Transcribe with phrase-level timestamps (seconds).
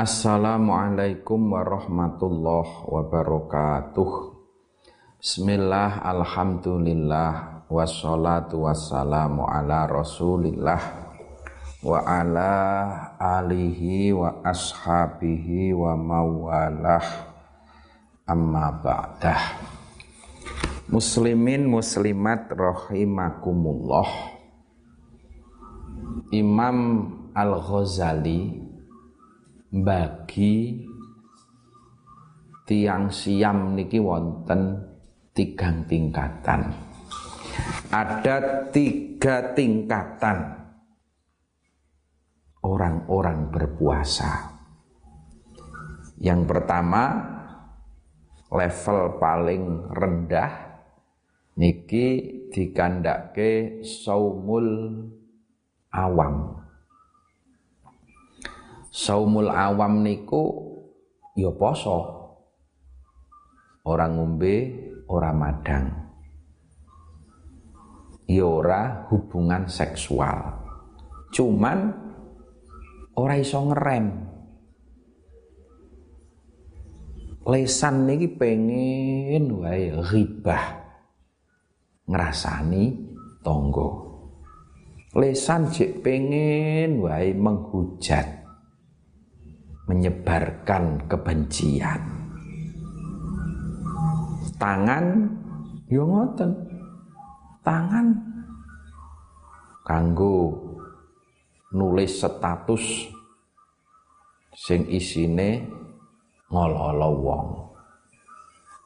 [0.00, 4.32] Assalamualaikum warahmatullahi wabarakatuh.
[5.20, 10.80] Bismillah, Alhamdulillah Wassalatu wassalamu ala rasulillah
[11.84, 12.56] Wa ala
[13.20, 17.04] alihi wa ashabihi wa mawalah.
[18.24, 19.60] Amma ba'dah.
[20.88, 24.08] Muslimin muslimat rahimakumullah.
[26.32, 26.76] Imam
[27.36, 28.69] Al-Ghazali
[29.70, 30.82] bagi
[32.66, 34.82] tiang siam niki wonten
[35.30, 36.74] tigang tingkatan.
[37.90, 40.38] Ada tiga tingkatan
[42.66, 44.58] orang-orang berpuasa.
[46.18, 47.04] Yang pertama
[48.50, 50.52] level paling rendah
[51.54, 52.06] niki
[52.50, 54.98] dikandake saumul
[55.94, 56.59] awam
[58.90, 60.42] saumul awam niku
[61.38, 62.18] ya poso.
[63.86, 64.54] Orang ngombe,
[65.08, 65.88] ora madang.
[68.28, 70.60] Ya ora hubungan seksual.
[71.32, 71.90] Cuman
[73.16, 74.06] ora iso ngerem.
[77.40, 80.76] Lesan niki pengen wae ghibah.
[82.06, 82.84] Ngrasani
[83.40, 83.88] tonggo.
[85.16, 88.39] Lesan jek pengen wae menghujat
[89.90, 91.98] menyebarkan kebencian.
[94.54, 95.26] Tangan
[95.90, 96.54] yo ngoten.
[97.66, 98.06] Tangan
[99.82, 100.54] kanggo
[101.74, 103.10] nulis status
[104.54, 105.66] sing isine
[106.54, 107.46] ngololo wong.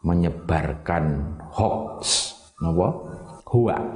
[0.04, 2.88] Menyebarkan hoax, napa?
[3.44, 3.78] Hua.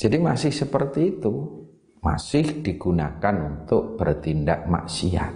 [0.00, 1.59] Jadi masih seperti itu
[2.00, 5.32] masih digunakan untuk bertindak maksiat.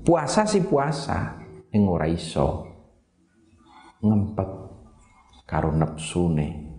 [0.00, 1.36] Puasa si puasa
[1.72, 2.64] ing ora iso
[4.00, 4.50] ngempet
[5.44, 6.72] karo nepsune.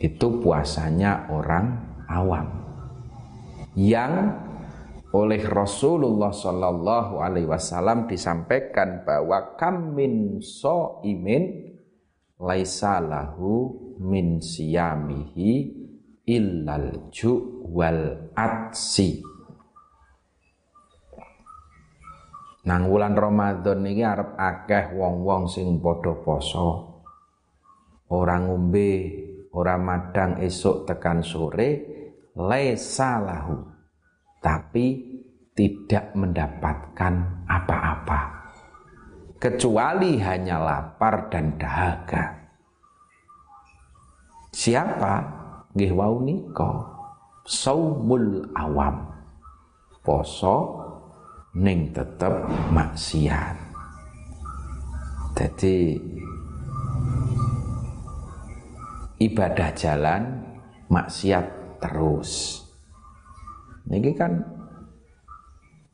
[0.00, 1.66] Itu puasanya orang
[2.08, 2.48] awam
[3.76, 4.32] yang
[5.10, 11.76] oleh Rasulullah Shallallahu Alaihi Wasallam disampaikan bahwa kam min so imin
[12.40, 15.79] laisalahu min siyamihi
[16.30, 19.26] illal ju wal atsi
[22.60, 26.68] Nang wulan Ramadan niki arep akeh wong-wong sing padha poso.
[28.12, 28.92] Ora ngombe,
[29.56, 31.70] ora madang esuk tekan sore,
[32.36, 33.64] lesa lahu.
[34.44, 34.86] Tapi
[35.56, 38.20] tidak mendapatkan apa-apa.
[39.40, 42.44] Kecuali hanya lapar dan dahaga.
[44.52, 45.39] Siapa
[45.74, 46.72] nggih wau nika.
[47.46, 49.10] Saumul awam.
[50.00, 50.56] Poso
[51.56, 53.56] ning tetep maksiat.
[55.36, 55.96] Jadi
[59.20, 60.22] ibadah jalan
[60.88, 61.46] maksiat
[61.80, 62.62] terus.
[63.88, 64.40] Niki kan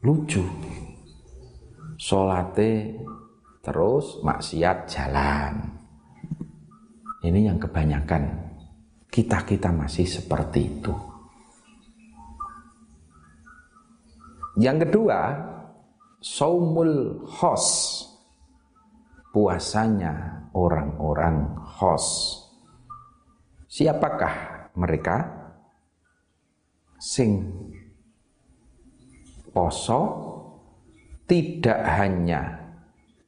[0.02, 0.42] lucu.
[1.96, 2.94] Solate
[3.64, 5.54] terus maksiat jalan.
[7.26, 8.45] Ini yang kebanyakan
[9.10, 10.94] kita-kita masih seperti itu.
[14.56, 15.20] Yang kedua,
[16.20, 17.66] saumul khos.
[19.30, 22.40] Puasanya orang-orang khos.
[23.68, 25.16] Siapakah mereka?
[26.96, 27.44] Sing
[29.52, 30.00] poso
[31.28, 32.72] tidak hanya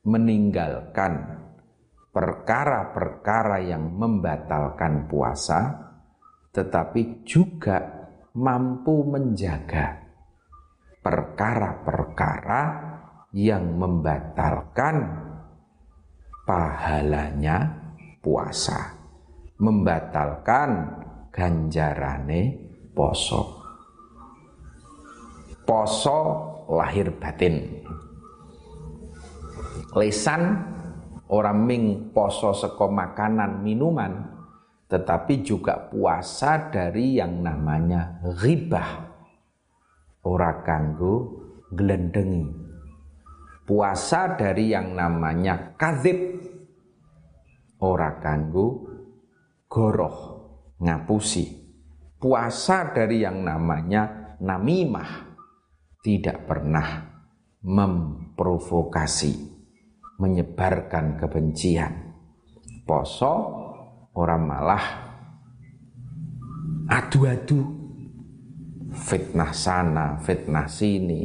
[0.09, 1.38] meninggalkan
[2.13, 5.61] perkara-perkara yang membatalkan puasa,
[6.51, 10.09] tetapi juga mampu menjaga
[11.03, 12.63] perkara-perkara
[13.33, 14.97] yang membatalkan
[16.49, 17.77] pahalanya
[18.25, 18.97] puasa,
[19.61, 20.71] membatalkan
[21.29, 22.57] ganjarane
[22.97, 23.61] poso.
[25.69, 26.19] Poso
[26.73, 27.85] lahir batin.
[29.93, 30.43] Lesan
[31.29, 34.13] orang ming poso seko makanan minuman
[34.89, 39.05] tetapi juga puasa dari yang namanya ghibah.
[40.25, 42.69] Ora kanggo glendengi
[43.69, 46.41] puasa dari yang namanya kadzib.
[47.85, 48.89] Ora kanggo
[49.69, 50.17] goroh
[50.81, 51.69] ngapusi.
[52.17, 55.29] Puasa dari yang namanya namimah.
[56.01, 57.05] Tidak pernah
[57.61, 59.48] memprovokasi
[60.19, 62.15] menyebarkan kebencian.
[62.83, 63.35] Poso
[64.19, 64.85] orang malah
[66.91, 67.61] adu-adu
[68.93, 71.23] fitnah sana, fitnah sini.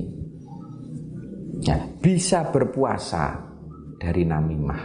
[1.64, 3.40] Ya, bisa berpuasa
[3.98, 4.84] dari namimah.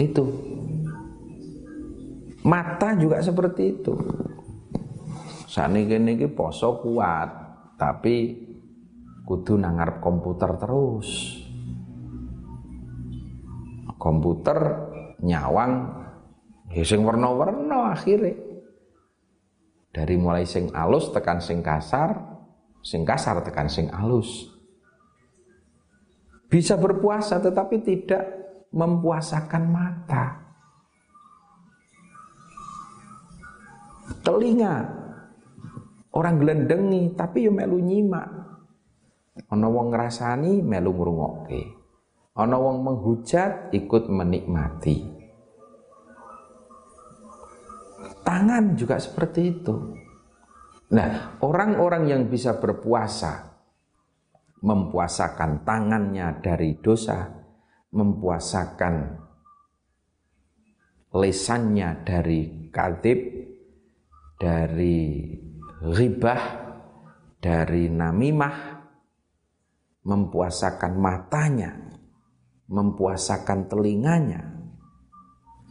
[0.00, 0.24] Itu.
[2.42, 3.94] Mata juga seperti itu.
[5.46, 7.28] Saat ini poso kuat,
[7.76, 8.34] tapi
[9.28, 11.41] kudu nangar komputer terus.
[14.02, 14.58] Komputer
[15.22, 16.02] nyawang
[16.74, 18.34] ya sing warna-warna akhirnya.
[19.94, 22.18] Dari mulai sing alus tekan sing kasar,
[22.82, 24.50] sing kasar tekan sing alus.
[26.50, 28.26] Bisa berpuasa tetapi tidak
[28.74, 30.42] mempuasakan mata.
[34.26, 34.74] Telinga
[36.10, 38.28] orang gelendengi tapi yo melu nyimak.
[39.46, 41.81] Ana wong ngrasani melu ngrungokke.
[42.32, 45.04] Ana wong menghujat ikut menikmati.
[48.24, 49.76] Tangan juga seperti itu.
[50.92, 53.52] Nah, orang-orang yang bisa berpuasa
[54.62, 57.28] mempuasakan tangannya dari dosa,
[57.92, 59.20] mempuasakan
[61.12, 63.20] lesannya dari kadib,
[64.40, 65.36] dari
[65.84, 66.42] ribah,
[67.36, 68.56] dari namimah,
[70.06, 71.91] mempuasakan matanya,
[72.68, 74.42] mempuasakan telinganya.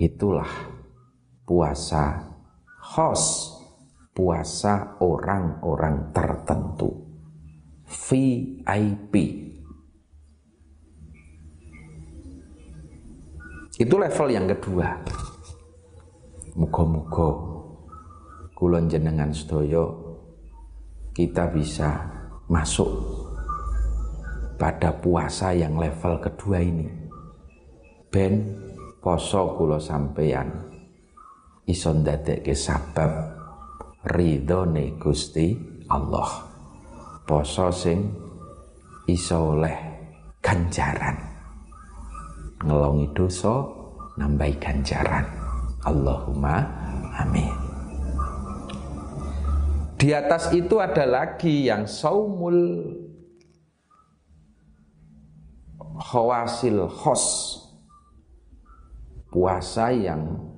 [0.01, 0.49] Itulah
[1.45, 2.31] puasa
[2.81, 3.55] khos,
[4.15, 6.89] puasa orang-orang tertentu.
[7.91, 9.13] VIP.
[13.75, 14.87] Itu level yang kedua.
[16.55, 17.29] Muga-muga
[18.55, 19.89] kulon jenengan sedaya
[21.11, 21.89] kita bisa
[22.45, 23.20] masuk
[24.61, 26.85] pada puasa yang level kedua ini.
[28.13, 28.61] Ben
[29.01, 30.53] poso kula sampeyan.
[31.65, 33.09] Iso ndadekke sabab
[34.05, 35.57] ridhone Gusti
[35.89, 36.45] Allah.
[37.25, 38.05] Poso sing
[39.09, 39.73] iso oleh
[40.45, 41.17] ganjaran.
[42.61, 43.65] Ngelongi dosa
[44.21, 45.25] nambahi ganjaran.
[45.81, 46.61] Allahumma
[47.17, 47.49] amin.
[49.97, 52.61] Di atas itu ada lagi yang saumul
[56.01, 57.25] khawasil khos.
[59.31, 60.51] Puasa yang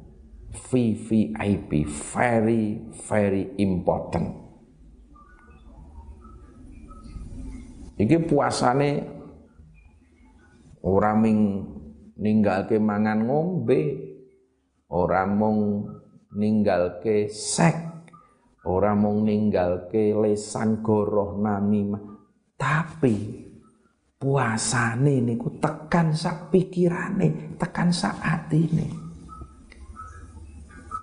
[0.53, 4.39] VVIP very very important.
[7.93, 8.91] Iki puasane
[10.81, 11.39] ora ming
[12.17, 13.81] ninggalke mangan ngombe,
[14.89, 15.85] ora mung
[16.33, 18.09] ninggalke sek,
[18.65, 22.01] ora mung ninggalke lesan goroh namimah,
[22.57, 23.42] tapi
[24.23, 28.87] puasane niku tekan sak pikirane, tekan sak atine.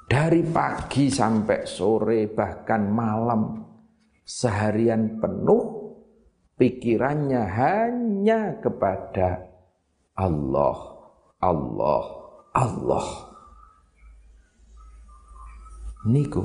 [0.09, 3.61] Dari pagi sampai sore bahkan malam
[4.25, 5.93] seharian penuh
[6.57, 9.45] pikirannya hanya kepada
[10.17, 10.77] Allah,
[11.45, 12.05] Allah,
[12.57, 13.09] Allah.
[16.09, 16.43] Niku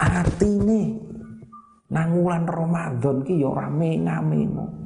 [0.00, 0.96] artine
[1.92, 4.79] nang wulan Ramadan ki ya ora mengamemu.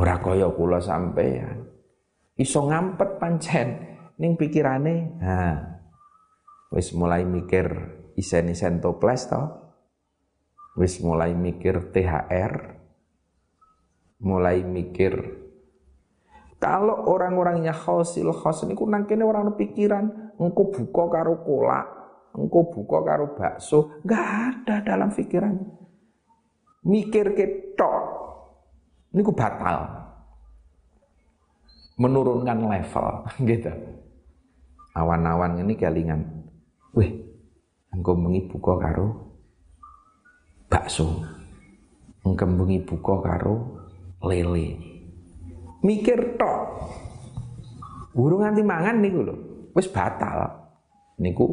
[0.00, 1.68] Ora kaya kula sampean.
[2.40, 3.68] Iso ngampet pancen
[4.16, 5.40] ning pikirane, ha.
[6.72, 7.68] Wis mulai mikir
[8.16, 9.42] isen-isen toples to
[10.80, 12.54] wis mulai mikir THR,
[14.24, 15.40] mulai mikir
[16.60, 21.88] kalau orang-orangnya khosil khos niku nang kene orang pikiran engko buka karo kolak,
[22.36, 25.80] engko buka karo bakso, nggak ada dalam pikirannya.
[26.84, 28.19] Mikir ketok
[29.14, 29.86] niku batal.
[32.00, 33.06] Menurunkan level
[33.50, 33.72] gitu.
[34.96, 36.48] Awan-awan ini kelingan.
[36.96, 37.22] Wih,
[37.94, 39.30] engko mengi buka karo
[40.66, 41.22] bakso.
[42.20, 43.54] Engkembengi buka karo
[44.26, 44.76] lele.
[45.80, 46.60] Mikir tok.
[48.12, 49.34] Burung nganti mangan niku lho,
[49.72, 50.50] wis batal.
[51.22, 51.46] Niku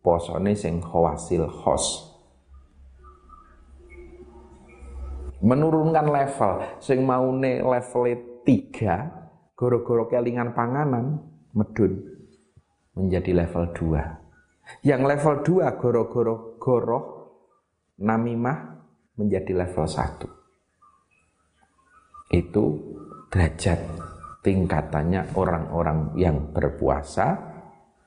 [0.00, 2.13] posone sing khawasil khos.
[5.44, 8.04] Menurunkan level sing maune level
[8.48, 11.20] 3 goro-goro kelingan panganan
[11.52, 12.00] medun
[12.96, 14.88] menjadi level 2.
[14.88, 17.04] Yang level 2 goro-goro goroh
[18.00, 18.88] namimah
[19.20, 20.24] menjadi level 1.
[22.32, 22.64] Itu
[23.28, 23.84] derajat
[24.40, 27.36] tingkatannya orang-orang yang berpuasa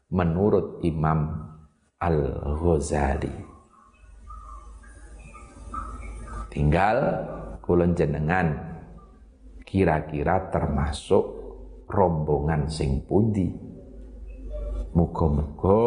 [0.10, 1.54] menurut Imam
[2.02, 3.57] Al-Ghazali.
[6.58, 6.98] Tinggal
[7.62, 8.50] kulon jenengan.
[9.62, 11.22] Kira-kira termasuk
[11.86, 13.46] rombongan sing pundi.
[14.98, 15.86] Muga-muga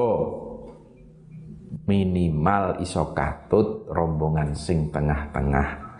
[1.91, 5.99] minimal iso katut rombongan sing tengah-tengah.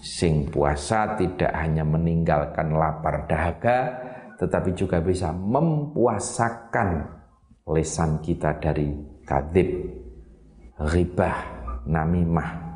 [0.00, 4.08] Sing puasa tidak hanya meninggalkan lapar dahaga
[4.40, 7.12] tetapi juga bisa mempuasakan
[7.68, 8.88] lesan kita dari
[9.28, 9.68] kadib,
[10.80, 11.36] ribah,
[11.84, 12.67] namimah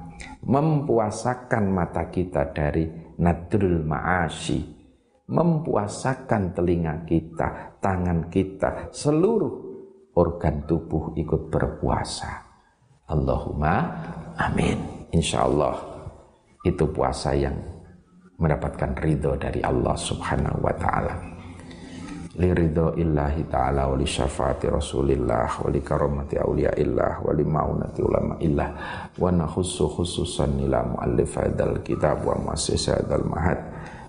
[0.42, 4.82] mempuasakan mata kita dari nadrul ma'ashi
[5.32, 9.54] mempuasakan telinga kita, tangan kita, seluruh
[10.12, 12.44] organ tubuh ikut berpuasa.
[13.08, 13.74] Allahumma
[14.36, 15.08] amin.
[15.12, 15.76] Insya Allah
[16.64, 17.56] itu puasa yang
[18.40, 21.31] mendapatkan ridho dari Allah subhanahu wa ta'ala.
[22.32, 27.44] Li ridho illahi ta'ala wa li syafaati rasulillah wa li karamati awliya illah wa li
[27.44, 28.72] ma'unati ulama illah
[29.20, 33.60] wa nakhusu khususan ila muallif hadal kitab wa muassis hadal mahad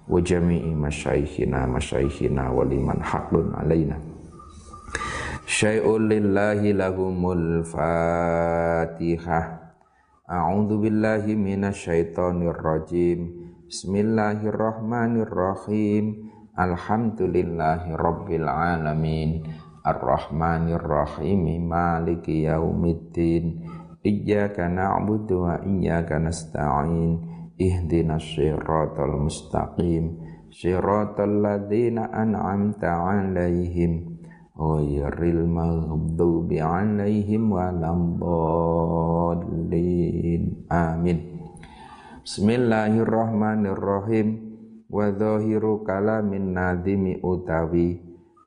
[0.08, 4.00] wa jami'i masyaikhina masyaikhina wa liman haqqun alaina
[5.44, 9.68] syai'un lillahi lahumul fatihah
[10.32, 19.44] a'udzu billahi minasyaitonir rajim bismillahirrahmanirrahim alhamdulillahi rabbil alamin.
[19.84, 23.68] Arrahmanir rahim maliki yaumiddin.
[24.04, 27.20] Iyyaka na'budu wa iyyaka nasta'in.
[27.60, 30.18] Ihdinas siratal mustaqim.
[30.54, 34.14] Siratal ladzina an'amta 'alaihim.
[34.54, 40.44] Ghairil maghdubi 'alaihim waladdallin.
[40.72, 41.20] Amin.
[42.24, 44.43] Bismillahirrahmanirrahim
[44.94, 47.98] wa dhahiru kalamin nadimi utawi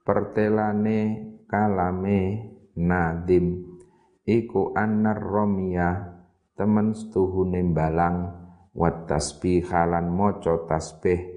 [0.06, 3.66] pertelane kalame nadim.
[4.22, 6.22] Iku anar romiyah
[6.54, 8.30] temen setuhune balang
[8.74, 11.36] wa tasbihalan maca tasbih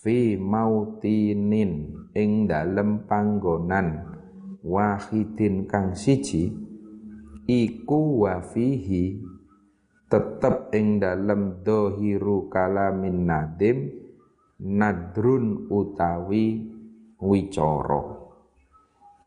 [0.00, 4.16] fi mautinin ing dalem panggonan
[4.64, 6.50] wahidin kang siji
[7.44, 9.20] iku wa fihi
[10.08, 14.01] tetep ing dalem dohiru kalamin nadim
[14.62, 16.62] nadrun utawi
[17.18, 18.22] wicara.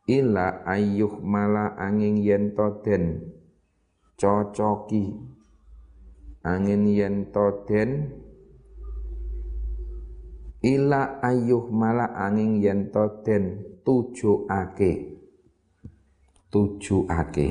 [0.08, 3.36] Ila ayyuh mala angin yen den
[4.15, 5.12] cocoki.
[6.46, 8.22] Angin yen to den
[10.65, 15.22] ila ayuh mala angin yen to den tujuake
[16.50, 17.50] tujuake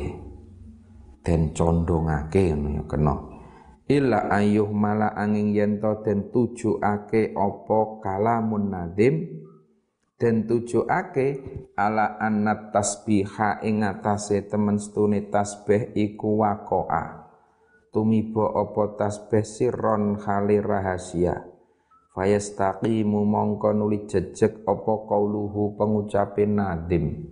[1.23, 3.34] den condongake ngono ya kena
[3.85, 9.45] ila ayuh mala angin yen to den tujuake apa kalamun nadim
[10.17, 11.45] den tujuake
[11.77, 17.25] ala anat tasbiha ing atase temen stune tasbih iku waqa'a
[17.95, 21.47] tumiba apa tasbih sirron khali rahasia.
[22.15, 27.27] Fayastaqimu mongko nuli jejeg apa kauluhu pengucapin nadim.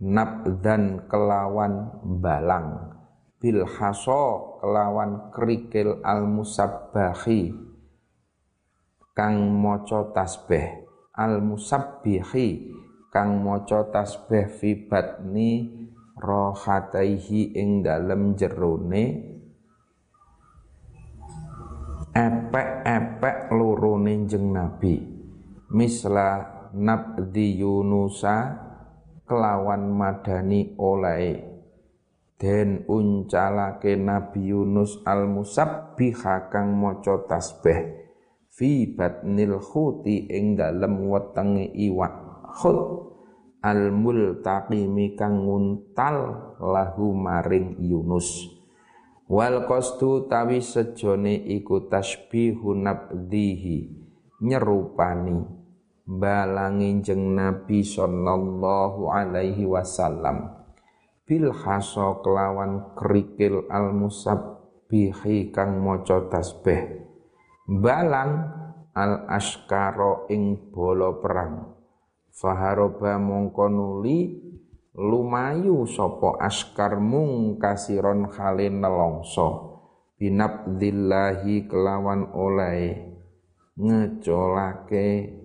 [0.00, 2.97] Nabdan kelawan balang
[3.38, 7.54] bil haso kelawan kerikil al musabbahi
[9.14, 12.48] kang maca tasbih al musabbihi
[13.10, 15.78] kang maca tasbih fi batni
[16.18, 19.04] rohataihi ing dalem jerone.
[22.10, 24.98] Epek-epek lorone jeng Nabi.
[25.70, 26.42] Misla
[26.74, 28.36] nabdi Yunusa
[29.28, 31.57] kelawan madani oleh
[32.38, 38.06] den uncalake Nabi Yunus al musabbiha kang maca tasbih.
[38.54, 42.14] Fi batnil khuti ing dalem wetenge iwak
[42.58, 42.78] khut.
[43.58, 46.18] Al multaqimi kang nguntal
[46.62, 48.46] lahu maring Yunus.
[49.26, 53.78] Wal qasdu tawi sejone iku tasbihu nabdihi
[54.40, 55.42] nyerupani
[56.08, 60.57] balangi jeng Nabi sallallahu alaihi wasallam
[61.28, 67.04] bil haso kelawan kerikil al musabbihi kang maca tasbih.
[67.68, 68.48] Balang
[68.96, 71.76] al askaro ing bola perang.
[72.32, 74.40] Faharoba mongko nuli
[74.96, 79.76] lumayu sopo askar mung kasiron halin nelongso.
[80.16, 83.06] Binabdillahi kelawan oleh
[83.78, 85.38] ngecolake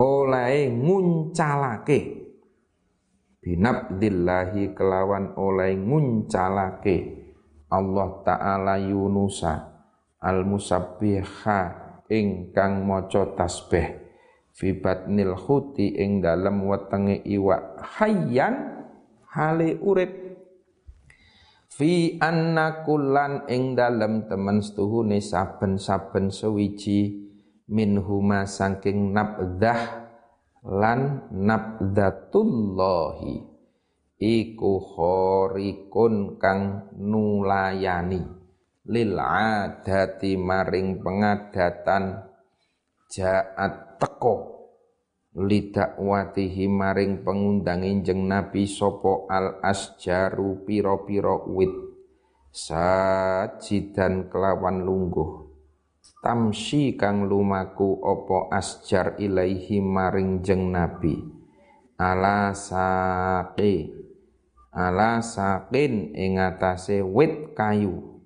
[0.00, 2.19] oleh nguncalake
[3.40, 7.20] binabdillahi kelawan oleh nguncalake
[7.72, 9.70] Allah Ta'ala Yunusa
[10.20, 11.60] al-musabbiha
[12.10, 14.00] ingkang maca tasbih
[14.52, 18.84] fi batnil khuti ing dalem wetenge iwak hayyan
[19.32, 20.12] hale urip.
[21.70, 27.30] Fi anna kullan ing dalem temen setuhune saben-saben sewiji
[27.70, 29.99] minhuma saking nabdah
[30.64, 33.40] lan nabdatullahi
[34.20, 38.20] iku khorikun kang nulayani.
[38.90, 42.28] Lil adati maring pengadatan
[43.08, 44.60] jaat teko.
[45.30, 51.70] Lidakwatihi maring pengundang jeng Nabi sopo al asjaru piro-piro wit.
[52.50, 55.49] Sajidan kelawan lungguh
[56.20, 61.16] tamsi kang lumaku opo asjar ilaihi maring jeng Nabi?
[61.96, 63.92] Ala saqi.
[64.70, 68.22] Ala sakin ing atase wit kayu.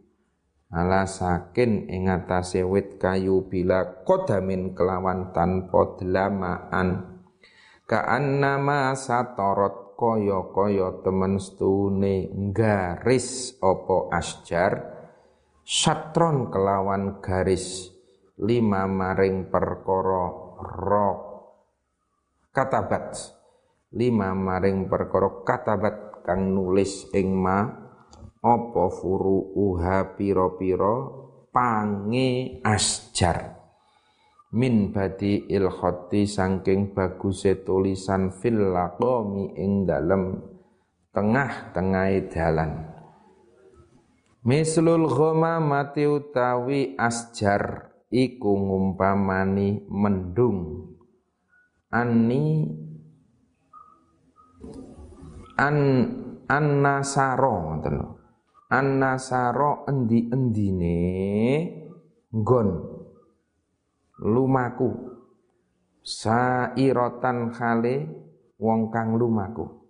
[0.68, 7.18] Ala sakin ing atase wit kayu bila kodamin kelawan tanpa delamaan.
[7.88, 14.93] Ka'annama satorot kaya kaya temen stune garis opo asjar
[15.64, 17.88] satron kelawan garis
[18.36, 20.28] lima maring perkara
[20.60, 21.20] rok.
[22.52, 23.16] Katabat
[23.96, 27.64] lima maring perkara katabat kang nulis ing ma
[28.44, 28.84] apa
[29.56, 31.24] uha pira-pira?
[31.54, 33.56] Pange asjar.
[34.54, 40.42] Min badi ilkhati saking baguse tulisan fil laqami ing dalem
[41.14, 42.93] tengah-tengahe dalan
[44.44, 45.08] Mislul
[45.64, 50.84] mati utawi asjar iku ngumpamani mendung.
[51.88, 52.68] Ani
[55.56, 55.78] an
[56.44, 58.10] an nasaro ngoten lho.
[58.68, 60.98] An nasaro endi-endine
[62.36, 62.68] nggon.
[64.28, 64.92] Lumaku.
[66.04, 67.96] Sairatan khale
[68.60, 69.83] wong kang lumaku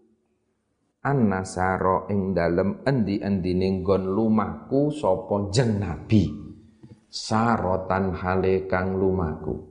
[1.04, 6.24] an nasaro ing dalem endi-endine nggon lumaku sapa jeng nabi.
[7.12, 9.70] Sarotan hale kang lumaku.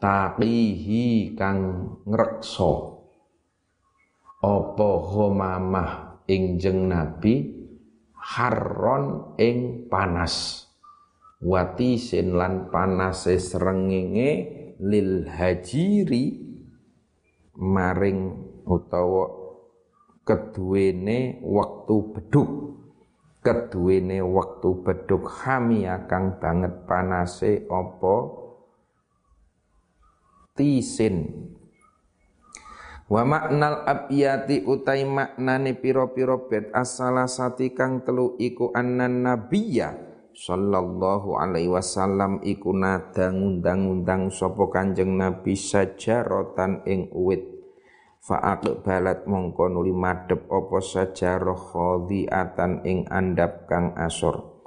[0.00, 2.72] Taqihi kang ngrekso
[4.40, 7.60] apa homamah ing jeng nabi?
[8.16, 10.64] Harron ing panas.
[11.40, 14.32] Wati sin lan panase srengenge
[14.80, 16.36] lil hajiri
[17.56, 18.20] maring
[18.68, 19.39] utawa
[20.24, 22.50] keduwene wektu beduk
[23.40, 28.16] keduwene wektu beduk hami akang banget panase apa?
[30.52, 31.48] Tisin.
[33.10, 39.98] Wa maknal abiyati utai maknane piro-piro bet asala sati kang telu iku annan nabiyya
[40.30, 47.59] sallallahu alaihi wasallam iku nada ngundang-undang sapa kanjeng nabi sajarotan ing uwit
[48.20, 54.60] fa balat mongko nuli madhep apa sajarah khadiatan ing andap kang asor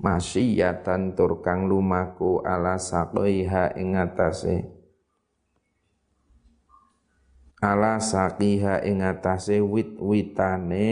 [0.00, 4.80] masiyatan tur kang lumaku ala saqiha ing atase.
[7.60, 10.88] Ala saqiha ing atase wit-witane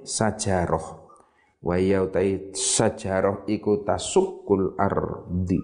[0.00, 1.12] sajaroh
[1.60, 5.60] wa yautai sajaroh iku tasukul ardi.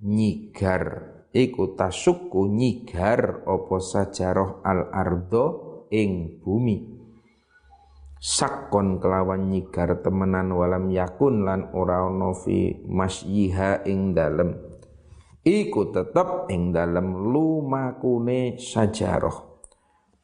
[0.00, 5.44] Nyigar iku tasukku nyigar apa sajaroh al ardo
[5.92, 6.96] ing bumi.
[8.16, 14.56] Sakon kelawan nyigar temenan walam yakun lan ora ana fi masyiha ing dalem.
[15.44, 19.44] Iku tetep ing dalem lumakune sajarah.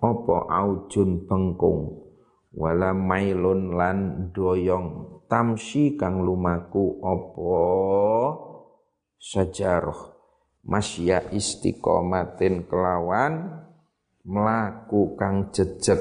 [0.03, 2.03] Apa aujun bengkung
[2.57, 3.99] wala mailun lan
[4.35, 5.21] doyong.
[5.31, 7.65] Tamsi kang lumaku apa
[9.17, 10.22] sajarah
[10.63, 13.63] masya istiqomatin kelawan
[14.27, 16.01] melaku kang jejeg.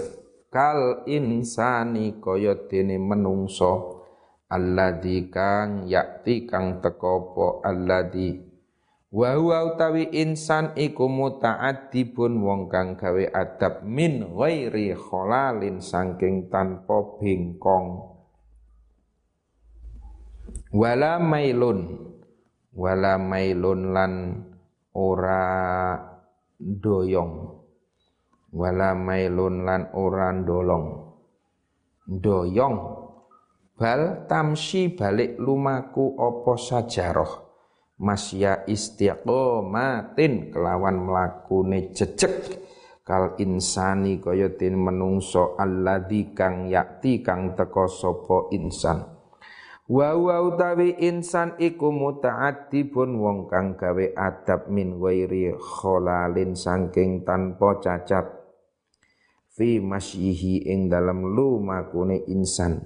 [0.52, 4.04] Kal insani kaya dene menungso.
[4.52, 8.52] Alladzi kang yakti kang teko apa alladzi
[9.12, 17.20] Wa huwa utawi insan iku muta'addibun wong kang gawe adab min ghairi kholalin saking tanpa
[17.20, 18.08] bengkong.
[20.72, 22.12] Wala mailun.
[22.72, 24.12] Wala mailun lan
[24.96, 25.44] ora
[26.60, 27.34] doyong.
[28.52, 30.86] Wala mailun lan ora dolong.
[32.08, 32.76] Doyong
[33.82, 37.50] bal tamsi balik lumaku opo sajaroh
[37.98, 42.62] masya istiqomatin kelawan mlakune jejeg
[43.02, 47.90] kal insani kaya den menungso alladzi kang yakti kang teka
[48.54, 49.21] insan
[49.90, 57.82] wa wa utawi insan iku muta'addibun wong kang gawe adab min ghairi kholalin saking tanpa
[57.82, 58.28] cacat.
[59.52, 62.82] Fi masyihi ing dalam lumakune insan.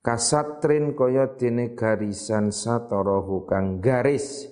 [0.00, 4.48] Kasatrin kaya dene garisan satarahu kang garis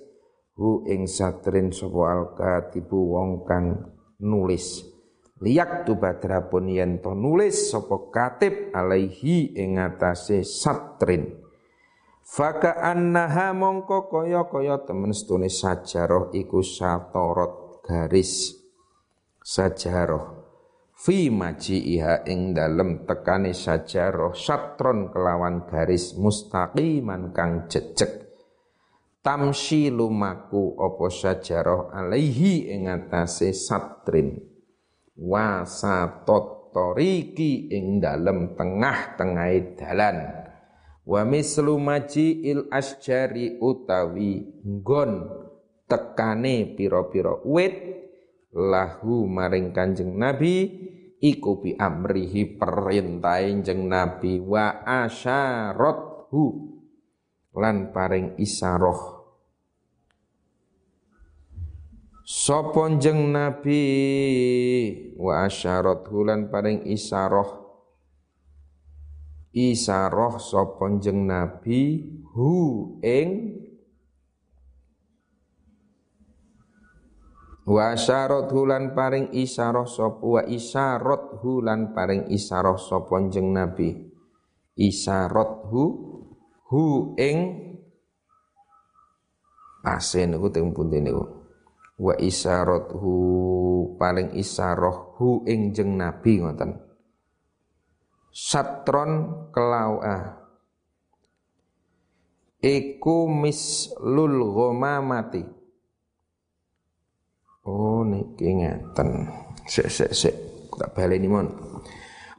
[0.58, 4.97] hu ing satrin sapa al katibu wong kang nulis
[5.38, 11.38] liyak tu badrapun yen to nulis sapa katib alaihi ing atase satrin.
[12.28, 18.52] Faka annaha mongko kaya-kaya temen setune sajarah iku satorot garis.
[19.40, 20.36] Sajarah
[20.92, 28.28] fi iha ing dalem tekane sajarah satron kelawan garis mustaqiman kang jejeg.
[29.24, 34.47] Tamsi lumaku opo sajarah alaihi ing atase satrin
[35.18, 40.18] wasatot toriki ing dalem tengah-tengah dalan.
[41.08, 41.80] Wa mislu
[42.44, 45.12] il asjari utawi nggon
[45.88, 47.74] tekane pira-pira wit
[48.52, 50.68] lahu maring Kanjeng Nabi
[51.18, 56.44] iku bi amrihi perintahe Kanjeng Nabi wa asyarathu
[57.56, 59.17] lan paring isaroh
[62.28, 63.80] Sapa jeng Nabi?
[65.16, 67.64] Wa asyarat hulan paring isaroh.
[69.56, 72.04] Isaroh sapa jeng Nabi?
[72.36, 72.52] Hu
[73.00, 73.56] ing?
[77.64, 84.04] Wa asyarat hulan paring isaroh sapa wa isyarat hulan paring isaroh sapa jeng Nabi?
[84.76, 85.84] Isarat hu?
[86.68, 87.72] Hu ing?
[89.80, 91.37] Asen niku teng pundi niku
[91.98, 96.78] wa isarathu paling isaroh hu ing jeng nabi ngoten.
[98.30, 99.12] Satron
[99.50, 100.38] kelawa
[102.62, 105.42] iku mislul ghamamati
[107.66, 109.26] oh niki ngeten.
[109.66, 110.34] Sik sik sik.
[110.78, 111.50] Tak baleni mon.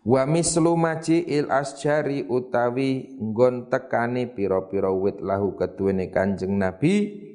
[0.08, 7.28] Wa mislu maji il asjari utawi nggon tekane pira-pira wit lahu keduwene kanjeng nabi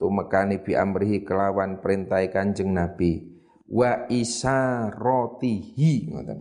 [0.00, 3.28] tumekani bi amrihi kelawan perintah Kanjeng Nabi.
[3.68, 6.40] Wa isarotihi ngoten.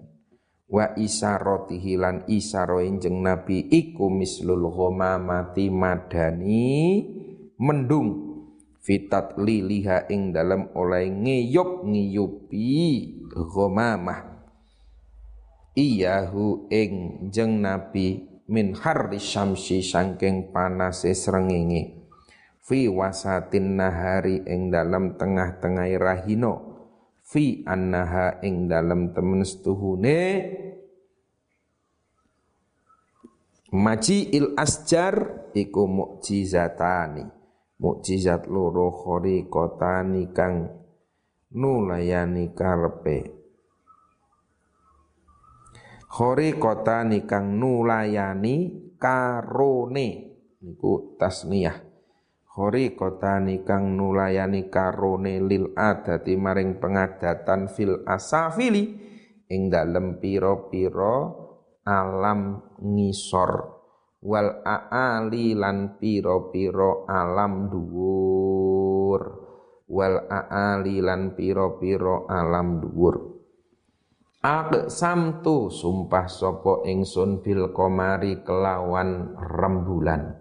[0.71, 7.03] Wa isarotihi lan isaro jeng Nabi iku mislul ghamamati madani
[7.59, 8.31] mendung.
[8.79, 12.71] Fitat liliha ing dalam oleh ngiyup ngiyupi
[13.29, 14.39] ghamamah
[15.79, 16.93] iyahu ing
[17.29, 21.98] jeng Nabi min harri syamsi sangking panase srengenge
[22.69, 26.53] fi wasatin nahari ing dalam tengah-tengah rahino
[27.25, 30.21] fi annaha ing dalam temen setuhune.
[33.73, 37.25] Maji il asjar iku mukjizatani.
[37.79, 38.91] Mukjizat loro
[39.49, 40.67] kotani kang
[41.55, 43.17] nulayani karpe
[46.59, 48.55] kotani kang nulayani
[48.99, 50.07] karone.
[50.59, 51.88] Niku tasniyah
[52.49, 59.07] khoriqatani kang nulayani karone lil adati maring pengadatan fil asafili.
[59.49, 61.33] Ing dalem pira-pira
[61.85, 63.81] alam ngisor.
[64.19, 69.21] Wal aali lan pira-pira alam dhuwur.
[69.89, 73.15] Wal aali lan pira-pira alam dhuwur.
[74.39, 80.38] Aqsam tu sumpah sapa ingsun bil komari kelawan rembulan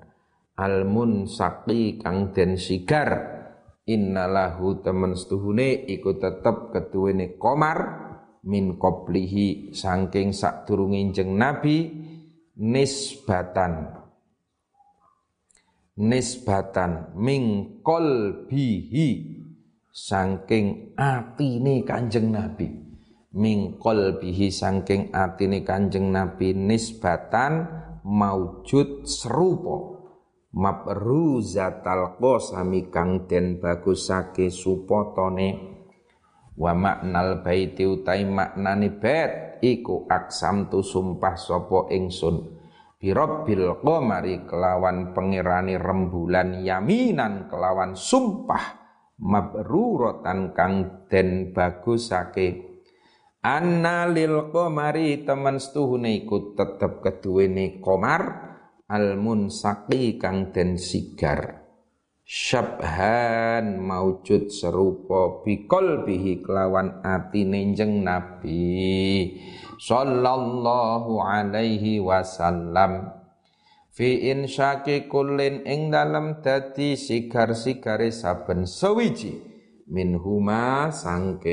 [0.59, 3.39] almun saki kang den sigar.
[3.89, 7.79] Innalahu temen setuhune iku tetep ketuwene komar
[8.45, 11.89] min qoblihi saking sadurunge jeng nabi
[12.61, 13.97] nisbatan.
[15.99, 19.09] Nisbatan min qalbihi
[19.89, 22.69] saking atine kanjeng nabi.
[23.41, 27.65] Min qalbihi saking atine kanjeng nabi nisbatan
[28.05, 29.98] maujud serupa
[30.53, 35.77] mabruzatal qasami kang den bagusake supotone.
[36.59, 42.59] Wa maknal baiti utai maknane bait iku aksam tu sumpah sapa ingsun.
[42.99, 48.75] Birabbil qamari kelawan pengirani rembulan yaminan kelawan sumpah
[49.23, 52.67] mabruratan kang den bagusake.
[53.39, 58.48] Anna lil qamari temen setuhune iku tetep keduwene komar
[58.89, 61.69] al munsaqi kang den sigar.
[62.29, 69.33] Syabhan maujud serupa bikol bihi kelawan ati nenjeng nabi
[69.81, 73.17] sallallahu alaihi wasallam.
[73.93, 79.41] Fi insyaki kullin ing dalam dadi sigar-sigare saben sewiji.
[79.89, 81.49] Minhuma sangking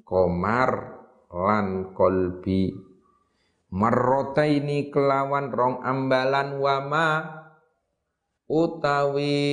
[0.00, 0.96] komar
[1.28, 2.89] lan kolbi
[3.70, 7.08] ini kelawan rong ambalan wama
[8.50, 9.46] utawi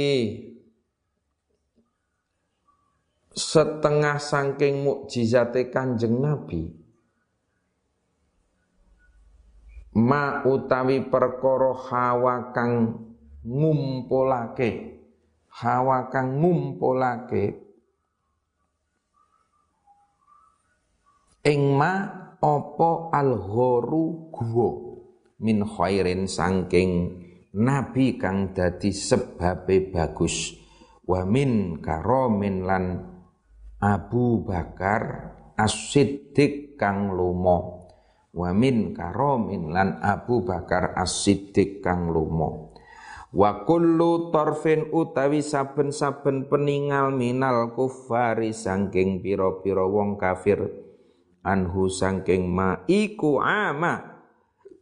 [3.38, 6.73] setengah saking mukjizate Kanjeng Nabi.
[9.97, 13.01] Ma utawi perkara hawa kang
[13.45, 14.97] ngumpulake
[15.62, 17.65] hawa kang ngumpulake.
[21.47, 21.93] Ing ma
[22.41, 24.71] apa al-gharu guwa?
[25.38, 27.21] Min khairin sangking
[27.54, 30.58] nabi kang dadi sebabe bagus.
[31.08, 32.86] Wa min karomin lan
[33.78, 37.89] Abu Bakar As-Siddiq kang lumo
[38.38, 42.73] wa min karomin lan Abu Bakar As-Siddiq kang lumo
[43.34, 50.87] wa kullu torfin utawi saben-saben peningal minal kufari sangking pira-pira wong kafir
[51.43, 54.17] anhu sangking ma iku ama.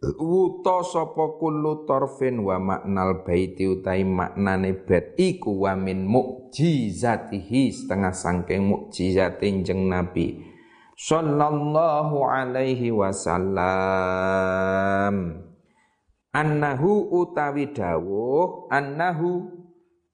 [0.05, 8.13] Wuta sapa kullu tarfin wa maknal baiti utai maknane bait iku wa min mukjizatihi setengah
[8.13, 10.45] sangking mukjizate jeng nabi
[10.93, 13.65] sallallahu alaihi wasallam.
[16.35, 19.47] Annahu utawi dawuh annahu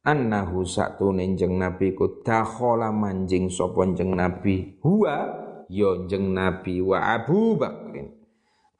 [0.05, 4.77] annahu satune jeng nabi ku dakhala manjing sapa jeng nabi.
[4.85, 5.40] Huwa
[5.71, 8.11] ya jeng nabi wa Abu Bakrin.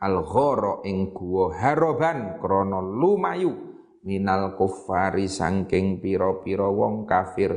[0.04, 3.56] Al ghara ing guwa haroban krana lumayu
[4.04, 7.56] minal kufari sangking pira-pira wong kafir.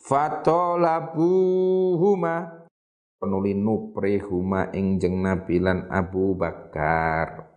[0.00, 2.64] Fatolabuhuma.
[3.20, 7.52] Penuli nupre huma ing jeng Nabi lan Abu Bakar.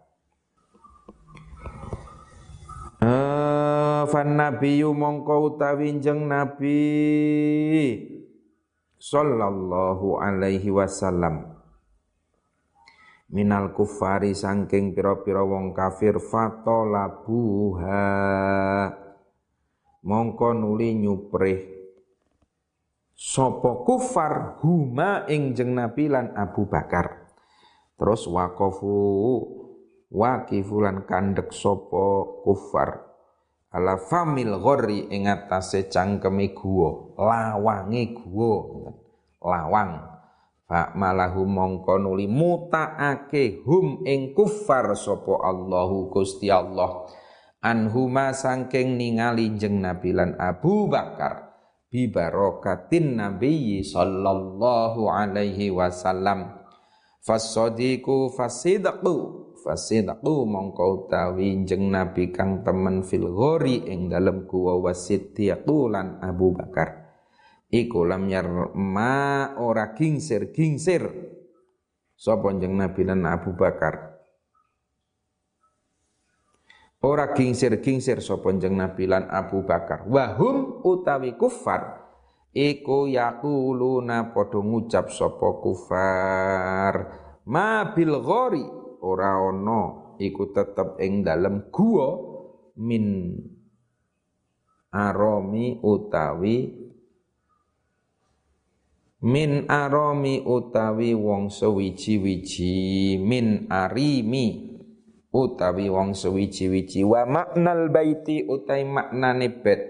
[3.00, 6.84] Uh, fan nabiyyu mongko utawi jeng nabi
[9.04, 11.52] sallallahu alaihi wasallam.
[13.34, 18.00] Minal kufari sangking pira-pira wong kafir fatolabuha.
[20.08, 21.60] Mongko nuli nyuprih.
[23.12, 27.28] Sapa kufar huma ing jeng Nabi lan Abu Bakar.
[28.00, 28.96] Terus waqafu
[30.12, 33.13] waqifulan kandek sapa kufar
[33.74, 38.94] ala famil ghori ing atase cangkeme guwa lawange guwa
[39.42, 40.14] lawang.
[40.64, 47.04] Fa malahu mongko nuli mutaake hum ing kufar sapa Allahu Gusti Allah.
[47.60, 51.52] Anhuma sangking ningali jeng Nabi lan Abu Bakar
[51.92, 56.64] bi barakatin Nabi sallallahu alaihi wasallam.
[57.24, 65.88] Fasadiku fasidaqu fasidaqu mongko utawi jeng Nabi kang temen fil ghori ing dalem kuwa wasiddiqu
[65.88, 67.16] lan Abu Bakar.
[67.74, 68.30] Iku lam
[68.76, 71.10] ma ora gingsir gingsir
[72.14, 74.14] sapa jeneng Nabi lan Abu Bakar?
[77.02, 80.06] Ora gingsir gingsir sapa jeneng Nabi lan Abu Bakar.
[80.06, 82.04] Wahum utawi kufar.
[82.54, 86.96] Iku yaquluna padha ngucap sapa kufar.
[87.50, 88.22] Ma bil
[89.04, 92.16] ora ana iku tetep ing dalem guwa
[92.80, 93.36] min
[94.96, 96.58] aromi utawi
[99.24, 104.74] min aromi utawi wong sewiji-wiji min arimi
[105.34, 107.02] utawi wong sewiji-wiji.
[107.08, 109.82] Wa maknal baiti utai maknane bet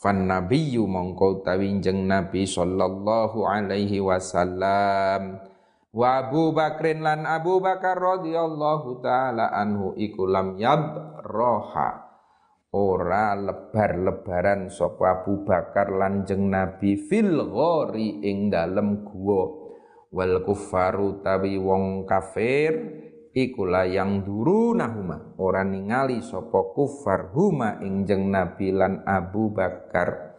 [0.00, 5.49] fan nabiyyu mongko utawi jeng nabi sallallahu alaihi wasallam
[5.90, 10.54] wa Abu Bakrin lan Abu Bakar radhiyallahu taala anhu iku lam
[11.26, 11.90] roha
[12.70, 19.50] ora lebar-lebaran sapa Abu Bakar lanjeng Nabi fil ghori ing dalem guwa
[20.14, 22.70] wal kufaru tawi wong kafir
[23.34, 30.29] iku yang duru nahuma ora ningali sapa kufar huma ing jeng Nabi lan Abu Bakar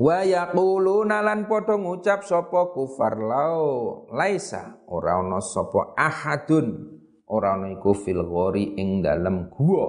[0.00, 6.96] wa yaquluna lan padha ngucap sapa kufar lau laisa ora ana sapa ahadun.
[7.30, 9.86] Ora ana iku fil ghori ing dalem guwa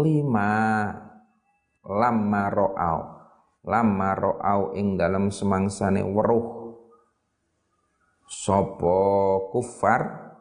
[0.00, 0.88] lima
[1.84, 3.00] lama ro'au
[3.68, 6.56] lama ro'au ing dalam semangsane weruh.
[8.28, 9.00] Sopo
[9.52, 10.32] kufar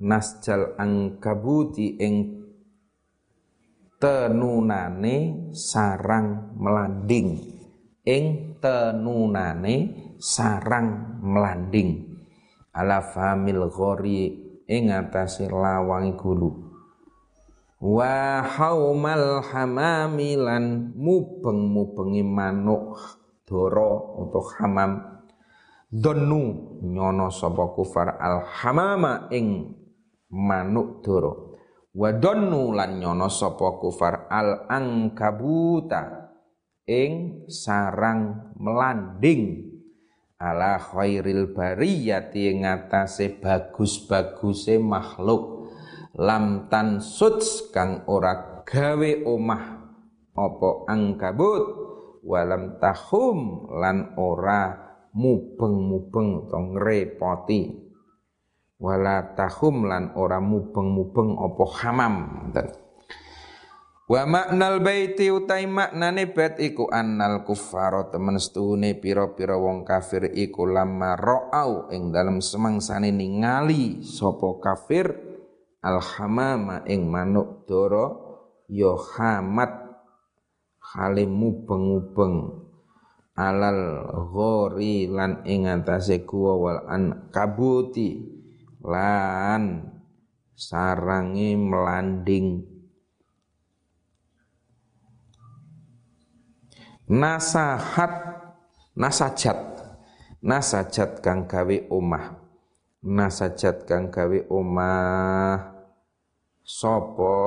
[0.00, 2.16] nasjal angkabuti ing
[4.00, 7.51] tenunane sarang melanding
[8.02, 9.74] ing tenunane
[10.18, 12.18] sarang melanding
[12.74, 14.30] ala famil ghori
[14.66, 16.50] ing atase lawangi gulu.
[17.82, 22.94] Wa haumal hamami lan mubeng-mubengi manuk
[23.42, 25.02] doro untuk hamam.
[25.92, 29.76] Donu nyono sapa kufar al hamama ing
[30.32, 31.52] manuk doro
[31.92, 36.21] wa donu lan nyono sapa kufar al angkabuta
[36.86, 39.70] ing sarang melanding.
[40.42, 45.70] Ala khairil bariyati ing atase bagus-baguse makhluk.
[46.18, 49.64] Lam tansuts kang ora gawe omah
[50.34, 51.64] apa angkabut.
[52.22, 54.78] Walam tahum lan ora
[55.14, 57.60] mubeng-mubeng to ngrepoti.
[58.82, 62.14] Wala tahum lan ora mubeng-mubeng apa hamam
[64.10, 70.66] Wa maknal baiti utai maknane bait iku annal kuffara temen stune pira-pira wong kafir iku
[70.66, 75.06] lama ra'au ing dalem semangsane ningali sapa kafir
[75.86, 78.10] alhamama ing manuk dara
[78.66, 79.70] ya hamat
[80.82, 82.58] hale mubeng-mubeng
[83.38, 84.02] alal
[84.34, 88.18] ghori lan ing atase guwa wal an kabuti
[88.82, 89.94] lan
[90.58, 92.71] sarangi melanding
[97.08, 98.12] nasahat
[98.94, 99.58] nasajat.
[100.42, 102.34] Nasajat kang gawe omah.
[103.02, 105.70] Nasajat kang gawe omah.
[106.62, 107.38] Sapa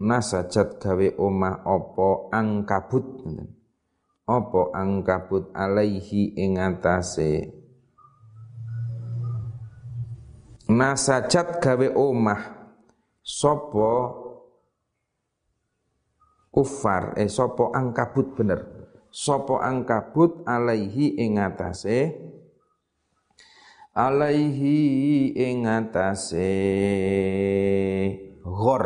[0.00, 3.04] nasajat gawe omah apa angkabut?
[4.24, 7.52] Apa angkabut alaihi ing atase?
[10.72, 12.72] Nasajat gawe omah.
[13.20, 14.19] Sapa
[16.50, 17.14] kufar.
[17.16, 18.66] Eh sopo angkabut bener.
[19.10, 22.14] Sopo angkabut alaihi ing atase.
[23.94, 26.52] Alaihi ing atase
[28.42, 28.84] ghor.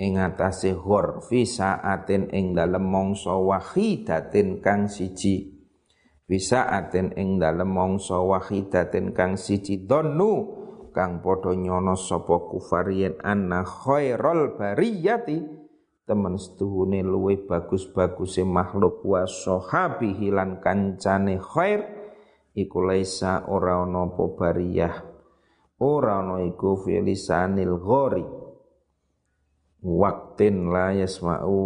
[0.00, 1.22] Ing atase ghor.
[1.26, 5.60] Fi saatin ing dalem mangsa wahidatin kang siji.
[6.30, 9.82] Bisa aten ing dalem mangsa wahidatin kang siji.
[9.82, 10.58] Donu
[10.90, 15.59] kang padha nyono sapa kufar yen anna khairul bariyati
[16.10, 21.86] temen setuhune luwe bagus-baguse makhluk wa sahabihi lan kancane khair
[22.58, 24.94] iku laisa ora ana apa bariyah.
[25.78, 28.26] Ora ana iku fi lisanil ghori.
[29.86, 31.62] Waktin la yasma'u.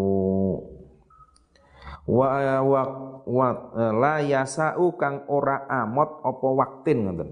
[2.05, 2.29] Wa
[2.61, 2.83] wa,
[3.25, 3.49] wa
[3.97, 7.31] la yasau kang ora amot apa waktin ngoten.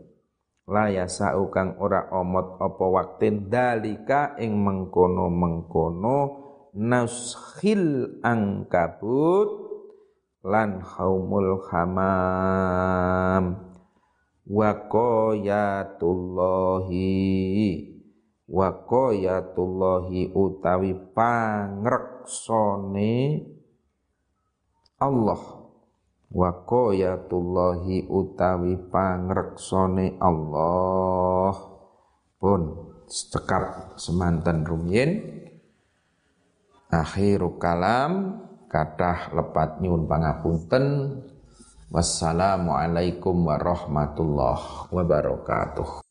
[0.64, 3.52] La yasau kang ora amot apa waktin.
[3.52, 6.41] Dalika ing mengkono-mengkono
[6.72, 9.68] nashil angkabut
[10.40, 13.60] lan haumul hamam
[14.48, 17.12] wa qayatullahi
[18.48, 23.12] wa qayatullahi utawi pangreksone
[25.02, 25.42] Allah.
[26.32, 31.52] Wa qayatullahi utawi pangreksone Allah.
[32.40, 32.62] Pun
[33.06, 35.41] cekap semanten rumiyin
[36.92, 40.84] akhiru kalam kadah lepat nyun pangapunten.
[41.92, 46.04] Wassalamualaikum warahmatullahi wabarakatuh